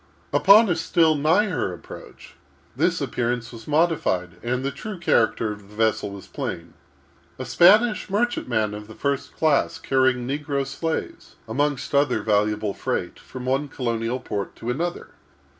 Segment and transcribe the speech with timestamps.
[0.33, 2.33] Upon a still nigher approach,
[2.75, 8.73] this appearance was modified, and the true character of the vessel was plain—a Spanish merchantman
[8.73, 14.55] of the first class, carrying negro slaves, amongst other valuable freight, from one colonial port
[14.55, 15.09] to another.